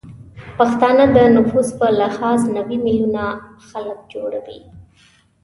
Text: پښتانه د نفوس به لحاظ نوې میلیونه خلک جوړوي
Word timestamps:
پښتانه 0.57 1.05
د 1.15 1.17
نفوس 1.35 1.67
به 1.79 1.87
لحاظ 2.01 2.39
نوې 2.55 2.77
میلیونه 2.85 3.23
خلک 3.67 3.97
جوړوي 4.13 4.59